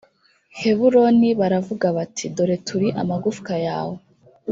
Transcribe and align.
heburoni 0.59 1.29
baravuga 1.39 1.85
bati 1.97 2.25
dore 2.35 2.55
turi 2.67 2.87
amagufwa 3.01 3.53
yawe 3.67 3.97